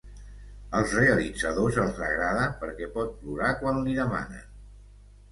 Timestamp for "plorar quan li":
3.19-3.93